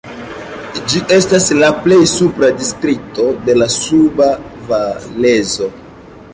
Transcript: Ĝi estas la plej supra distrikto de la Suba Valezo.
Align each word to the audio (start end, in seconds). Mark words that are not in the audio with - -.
Ĝi 0.93 1.01
estas 1.17 1.49
la 1.57 1.69
plej 1.83 1.99
supra 2.13 2.49
distrikto 2.63 3.29
de 3.51 3.57
la 3.63 3.71
Suba 3.77 4.33
Valezo. 4.73 5.73